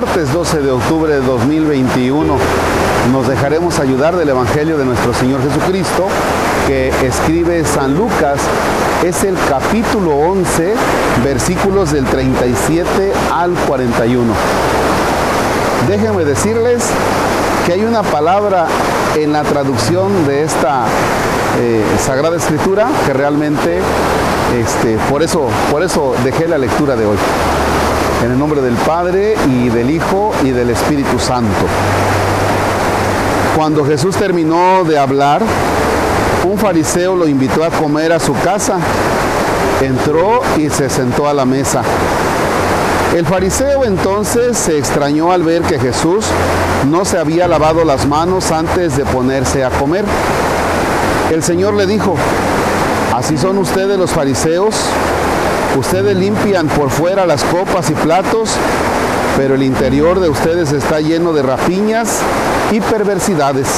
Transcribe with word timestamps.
martes 0.00 0.32
12 0.32 0.60
de 0.60 0.70
octubre 0.70 1.12
de 1.12 1.20
2021 1.20 2.36
nos 3.10 3.26
dejaremos 3.26 3.80
ayudar 3.80 4.14
del 4.14 4.28
Evangelio 4.28 4.78
de 4.78 4.84
nuestro 4.84 5.12
Señor 5.12 5.40
Jesucristo 5.42 6.06
que 6.68 6.90
escribe 7.04 7.64
San 7.64 7.96
Lucas. 7.96 8.38
Es 9.04 9.24
el 9.24 9.36
capítulo 9.48 10.14
11, 10.14 10.74
versículos 11.24 11.90
del 11.90 12.04
37 12.04 13.12
al 13.34 13.54
41. 13.66 14.32
Déjenme 15.88 16.24
decirles 16.24 16.84
que 17.66 17.72
hay 17.72 17.82
una 17.82 18.04
palabra 18.04 18.68
en 19.16 19.32
la 19.32 19.42
traducción 19.42 20.28
de 20.28 20.44
esta 20.44 20.84
eh, 21.58 21.82
Sagrada 22.06 22.36
Escritura 22.36 22.86
que 23.04 23.14
realmente, 23.14 23.80
este, 24.56 24.96
por, 25.10 25.24
eso, 25.24 25.48
por 25.72 25.82
eso 25.82 26.14
dejé 26.22 26.46
la 26.46 26.58
lectura 26.58 26.94
de 26.94 27.04
hoy. 27.04 27.16
En 28.24 28.32
el 28.32 28.38
nombre 28.38 28.60
del 28.60 28.74
Padre 28.74 29.36
y 29.46 29.68
del 29.68 29.90
Hijo 29.90 30.32
y 30.42 30.50
del 30.50 30.70
Espíritu 30.70 31.18
Santo. 31.18 31.66
Cuando 33.56 33.84
Jesús 33.84 34.16
terminó 34.16 34.84
de 34.84 34.98
hablar, 34.98 35.42
un 36.44 36.58
fariseo 36.58 37.14
lo 37.14 37.28
invitó 37.28 37.62
a 37.64 37.70
comer 37.70 38.12
a 38.12 38.18
su 38.18 38.32
casa. 38.34 38.78
Entró 39.80 40.40
y 40.56 40.68
se 40.68 40.90
sentó 40.90 41.28
a 41.28 41.34
la 41.34 41.44
mesa. 41.44 41.82
El 43.16 43.24
fariseo 43.24 43.84
entonces 43.84 44.58
se 44.58 44.78
extrañó 44.78 45.32
al 45.32 45.42
ver 45.42 45.62
que 45.62 45.78
Jesús 45.78 46.24
no 46.90 47.04
se 47.04 47.18
había 47.18 47.48
lavado 47.48 47.84
las 47.84 48.06
manos 48.06 48.50
antes 48.50 48.96
de 48.96 49.04
ponerse 49.04 49.64
a 49.64 49.70
comer. 49.70 50.04
El 51.32 51.42
Señor 51.42 51.74
le 51.74 51.86
dijo, 51.86 52.16
así 53.16 53.38
son 53.38 53.58
ustedes 53.58 53.98
los 53.98 54.10
fariseos, 54.10 54.74
Ustedes 55.76 56.16
limpian 56.16 56.66
por 56.68 56.90
fuera 56.90 57.26
las 57.26 57.44
copas 57.44 57.90
y 57.90 57.94
platos, 57.94 58.50
pero 59.36 59.54
el 59.54 59.62
interior 59.62 60.18
de 60.18 60.28
ustedes 60.28 60.72
está 60.72 61.00
lleno 61.00 61.32
de 61.32 61.42
rapiñas 61.42 62.20
y 62.72 62.80
perversidades. 62.80 63.68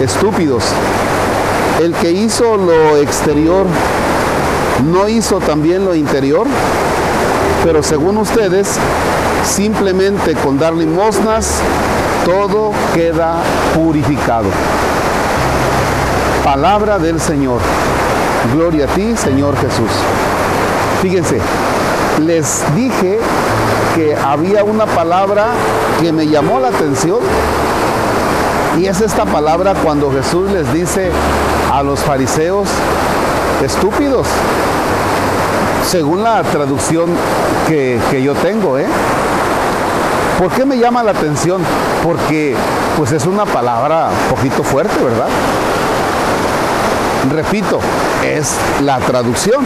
Estúpidos. 0.00 0.64
El 1.80 1.94
que 1.94 2.10
hizo 2.10 2.56
lo 2.56 2.96
exterior, 2.96 3.66
¿no 4.90 5.08
hizo 5.08 5.38
también 5.38 5.84
lo 5.84 5.94
interior? 5.94 6.46
Pero 7.64 7.82
según 7.82 8.18
ustedes, 8.18 8.68
simplemente 9.44 10.34
con 10.34 10.58
dar 10.58 10.72
limosnas, 10.72 11.60
todo 12.24 12.72
queda 12.94 13.42
purificado. 13.74 14.48
Palabra 16.44 16.98
del 16.98 17.20
Señor. 17.20 17.60
Gloria 18.54 18.86
a 18.86 18.88
ti, 18.88 19.14
Señor 19.16 19.54
Jesús. 19.56 19.90
Fíjense, 21.02 21.38
les 22.26 22.62
dije 22.76 23.18
que 23.94 24.14
había 24.14 24.64
una 24.64 24.86
palabra 24.86 25.46
que 26.00 26.12
me 26.12 26.26
llamó 26.26 26.60
la 26.60 26.68
atención 26.68 27.18
y 28.78 28.86
es 28.86 29.00
esta 29.00 29.24
palabra 29.24 29.74
cuando 29.82 30.12
Jesús 30.12 30.50
les 30.50 30.72
dice 30.72 31.10
a 31.72 31.82
los 31.82 32.00
fariseos, 32.00 32.68
estúpidos, 33.64 34.26
según 35.88 36.22
la 36.22 36.42
traducción 36.42 37.10
que, 37.66 38.22
yo 38.22 38.34
tengo, 38.34 38.78
¿eh? 38.78 38.86
¿Por 40.38 40.50
qué 40.52 40.64
me 40.64 40.78
llama 40.78 41.02
la 41.02 41.12
atención? 41.12 41.62
Porque 42.02 42.54
pues 42.96 43.12
es 43.12 43.26
una 43.26 43.44
palabra 43.44 44.08
poquito 44.30 44.62
fuerte, 44.62 45.02
¿verdad? 45.02 45.28
Repito, 47.30 47.80
es 48.24 48.54
la 48.82 48.98
traducción. 48.98 49.64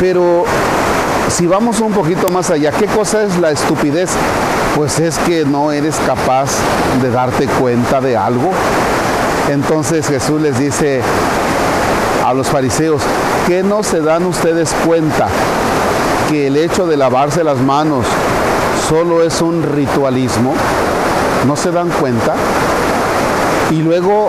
Pero 0.00 0.44
si 1.28 1.46
vamos 1.46 1.80
un 1.80 1.92
poquito 1.92 2.28
más 2.30 2.50
allá, 2.50 2.72
¿qué 2.72 2.86
cosa 2.86 3.22
es 3.22 3.38
la 3.38 3.50
estupidez? 3.50 4.10
Pues 4.74 4.98
es 4.98 5.18
que 5.18 5.44
no 5.44 5.70
eres 5.70 5.96
capaz 6.06 6.50
de 7.02 7.10
darte 7.10 7.46
cuenta 7.46 8.00
de 8.00 8.16
algo. 8.16 8.50
Entonces 9.50 10.08
Jesús 10.08 10.40
les 10.40 10.58
dice 10.58 11.02
a 12.26 12.32
los 12.32 12.48
fariseos, 12.48 13.02
¿qué 13.46 13.62
no 13.62 13.82
se 13.82 14.00
dan 14.00 14.24
ustedes 14.24 14.74
cuenta 14.86 15.28
que 16.30 16.46
el 16.46 16.56
hecho 16.56 16.86
de 16.86 16.96
lavarse 16.96 17.44
las 17.44 17.58
manos 17.58 18.06
solo 18.88 19.22
es 19.22 19.42
un 19.42 19.62
ritualismo? 19.62 20.54
¿No 21.46 21.56
se 21.56 21.70
dan 21.72 21.90
cuenta? 21.90 22.34
Y 23.70 23.82
luego 23.82 24.28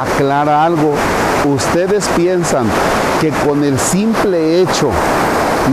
aclara 0.00 0.64
algo, 0.64 0.94
ustedes 1.44 2.06
piensan 2.16 2.66
que 3.20 3.30
con 3.46 3.64
el 3.64 3.78
simple 3.78 4.60
hecho 4.60 4.90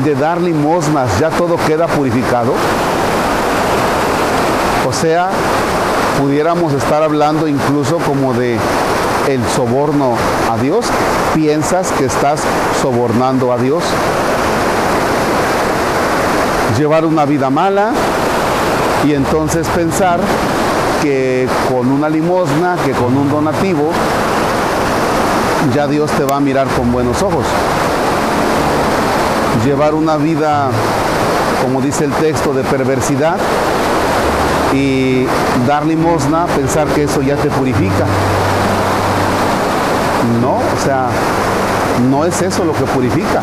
de 0.03 0.15
dar 0.15 0.41
limosnas 0.41 1.19
ya 1.19 1.29
todo 1.29 1.57
queda 1.67 1.87
purificado? 1.87 2.53
O 4.87 4.93
sea, 4.93 5.29
pudiéramos 6.21 6.73
estar 6.73 7.03
hablando 7.03 7.47
incluso 7.47 7.97
como 7.97 8.33
de 8.33 8.57
el 9.27 9.41
soborno 9.55 10.15
a 10.51 10.57
Dios. 10.61 10.85
¿Piensas 11.33 11.91
que 11.93 12.05
estás 12.05 12.41
sobornando 12.81 13.53
a 13.53 13.57
Dios? 13.57 13.83
Llevar 16.77 17.05
una 17.05 17.25
vida 17.25 17.49
mala 17.49 17.91
y 19.07 19.13
entonces 19.13 19.67
pensar 19.67 20.19
que 21.01 21.47
con 21.69 21.91
una 21.91 22.09
limosna, 22.09 22.77
que 22.85 22.91
con 22.91 23.17
un 23.17 23.29
donativo, 23.29 23.91
ya 25.75 25.87
Dios 25.87 26.09
te 26.11 26.23
va 26.23 26.37
a 26.37 26.39
mirar 26.39 26.67
con 26.67 26.91
buenos 26.91 27.21
ojos. 27.21 27.45
Llevar 29.65 29.93
una 29.93 30.17
vida, 30.17 30.69
como 31.61 31.81
dice 31.81 32.05
el 32.05 32.11
texto, 32.13 32.53
de 32.53 32.63
perversidad 32.63 33.37
y 34.73 35.25
dar 35.67 35.85
limosna, 35.85 36.45
pensar 36.47 36.87
que 36.87 37.03
eso 37.03 37.21
ya 37.21 37.35
te 37.35 37.49
purifica. 37.49 38.05
No, 40.41 40.55
o 40.55 40.83
sea, 40.83 41.07
no 42.09 42.25
es 42.25 42.41
eso 42.41 42.63
lo 42.63 42.73
que 42.73 42.85
purifica. 42.85 43.41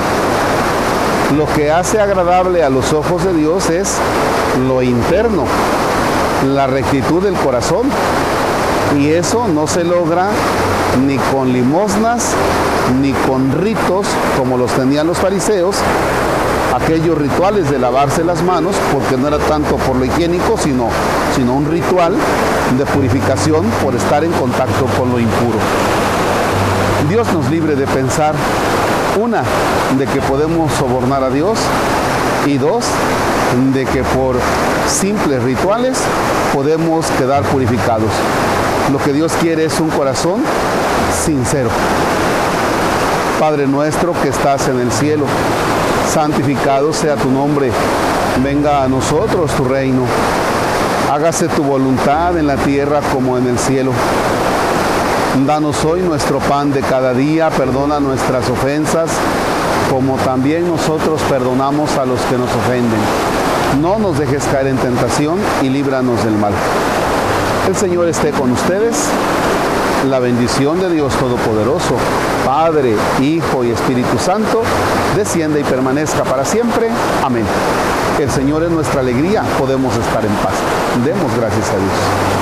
Lo 1.36 1.46
que 1.54 1.70
hace 1.70 2.00
agradable 2.00 2.64
a 2.64 2.70
los 2.70 2.92
ojos 2.92 3.24
de 3.24 3.34
Dios 3.34 3.68
es 3.70 3.96
lo 4.66 4.82
interno, 4.82 5.44
la 6.46 6.66
rectitud 6.66 7.22
del 7.22 7.34
corazón. 7.34 7.90
Y 8.96 9.08
eso 9.10 9.46
no 9.48 9.66
se 9.66 9.84
logra 9.84 10.28
ni 11.06 11.16
con 11.32 11.52
limosnas, 11.52 12.32
ni 13.00 13.12
con 13.12 13.52
ritos 13.52 14.06
como 14.36 14.56
los 14.56 14.72
tenían 14.72 15.06
los 15.06 15.18
fariseos, 15.18 15.76
aquellos 16.74 17.18
rituales 17.18 17.70
de 17.70 17.78
lavarse 17.78 18.24
las 18.24 18.42
manos, 18.42 18.74
porque 18.92 19.16
no 19.16 19.28
era 19.28 19.38
tanto 19.38 19.76
por 19.76 19.96
lo 19.96 20.04
higiénico, 20.04 20.56
sino, 20.56 20.88
sino 21.36 21.54
un 21.54 21.70
ritual 21.70 22.14
de 22.76 22.86
purificación 22.86 23.64
por 23.82 23.94
estar 23.94 24.24
en 24.24 24.32
contacto 24.32 24.86
con 24.98 25.10
lo 25.10 25.20
impuro. 25.20 25.58
Dios 27.08 27.32
nos 27.32 27.50
libre 27.50 27.76
de 27.76 27.86
pensar, 27.86 28.34
una, 29.20 29.42
de 29.98 30.06
que 30.06 30.20
podemos 30.20 30.72
sobornar 30.72 31.22
a 31.22 31.30
Dios, 31.30 31.58
y 32.46 32.58
dos, 32.58 32.84
de 33.72 33.84
que 33.84 34.02
por 34.02 34.36
simples 34.88 35.42
rituales 35.42 35.98
podemos 36.54 37.06
quedar 37.18 37.42
purificados. 37.44 38.10
Lo 38.92 38.98
que 38.98 39.12
Dios 39.12 39.32
quiere 39.40 39.66
es 39.66 39.80
un 39.80 39.90
corazón 39.90 40.42
sincero. 41.24 41.68
Padre 43.38 43.66
nuestro 43.66 44.14
que 44.22 44.28
estás 44.28 44.66
en 44.68 44.80
el 44.80 44.90
cielo, 44.90 45.26
santificado 46.12 46.92
sea 46.94 47.16
tu 47.16 47.30
nombre. 47.30 47.70
Venga 48.42 48.82
a 48.82 48.88
nosotros 48.88 49.50
tu 49.52 49.64
reino. 49.64 50.02
Hágase 51.12 51.48
tu 51.48 51.62
voluntad 51.62 52.38
en 52.38 52.46
la 52.46 52.56
tierra 52.56 53.00
como 53.12 53.36
en 53.36 53.46
el 53.46 53.58
cielo. 53.58 53.92
Danos 55.46 55.84
hoy 55.84 56.00
nuestro 56.00 56.38
pan 56.38 56.72
de 56.72 56.80
cada 56.80 57.12
día, 57.12 57.50
perdona 57.50 58.00
nuestras 58.00 58.48
ofensas, 58.48 59.10
como 59.90 60.16
también 60.16 60.66
nosotros 60.66 61.20
perdonamos 61.28 61.96
a 61.98 62.06
los 62.06 62.20
que 62.22 62.38
nos 62.38 62.50
ofenden. 62.54 63.00
No 63.82 63.98
nos 63.98 64.18
dejes 64.18 64.44
caer 64.44 64.68
en 64.68 64.78
tentación 64.78 65.38
y 65.62 65.68
líbranos 65.68 66.24
del 66.24 66.36
mal. 66.38 66.52
El 67.68 67.76
Señor 67.76 68.08
esté 68.08 68.30
con 68.30 68.50
ustedes. 68.50 68.96
La 70.08 70.20
bendición 70.20 70.80
de 70.80 70.88
Dios 70.88 71.14
Todopoderoso, 71.16 71.96
Padre, 72.46 72.96
Hijo 73.20 73.62
y 73.62 73.72
Espíritu 73.72 74.16
Santo, 74.18 74.62
descienda 75.14 75.58
y 75.58 75.64
permanezca 75.64 76.24
para 76.24 76.46
siempre. 76.46 76.88
Amén. 77.22 77.44
El 78.18 78.30
Señor 78.30 78.62
es 78.62 78.70
nuestra 78.70 79.02
alegría, 79.02 79.42
podemos 79.58 79.94
estar 79.98 80.24
en 80.24 80.32
paz. 80.36 80.54
Demos 81.04 81.30
gracias 81.36 81.68
a 81.68 81.76
Dios. 81.76 82.37